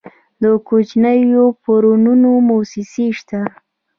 د 0.41 0.43
کوچنیو 0.67 1.45
پورونو 1.61 2.31
موسسې 2.49 3.05
شته؟ 3.17 3.41